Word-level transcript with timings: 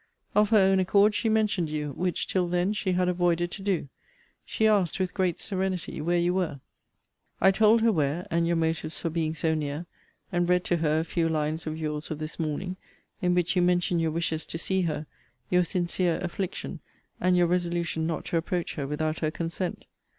Of 0.33 0.49
her 0.49 0.57
own 0.57 0.79
accord 0.79 1.13
she 1.13 1.29
mentioned 1.29 1.69
you; 1.69 1.91
which, 1.91 2.25
till 2.25 2.47
then, 2.47 2.73
she 2.73 2.93
had 2.93 3.07
avoided 3.07 3.51
to 3.51 3.61
do. 3.61 3.87
She 4.43 4.65
asked, 4.65 4.99
with 4.99 5.13
great 5.13 5.37
serenity, 5.39 6.01
where 6.01 6.17
you 6.17 6.33
were? 6.33 6.59
I 7.39 7.51
told 7.51 7.81
her 7.83 7.91
where, 7.91 8.25
and 8.31 8.47
your 8.47 8.55
motives 8.55 8.99
for 8.99 9.11
being 9.11 9.35
so 9.35 9.53
near; 9.53 9.85
and 10.31 10.49
read 10.49 10.63
to 10.65 10.77
her 10.77 10.99
a 11.01 11.05
few 11.05 11.29
lines 11.29 11.67
of 11.67 11.77
your's 11.77 12.09
of 12.09 12.17
this 12.17 12.39
morning, 12.39 12.77
in 13.21 13.35
which 13.35 13.55
you 13.55 13.61
mention 13.61 13.99
your 13.99 14.09
wishes 14.09 14.43
to 14.47 14.57
see 14.57 14.81
her, 14.81 15.05
your 15.51 15.63
sincere 15.63 16.17
affliction, 16.23 16.79
and 17.19 17.37
your 17.37 17.45
resolution 17.45 18.07
not 18.07 18.25
to 18.25 18.37
approach 18.37 18.73
her 18.73 18.87
without 18.87 19.19
her 19.19 19.29
consent. 19.29 19.85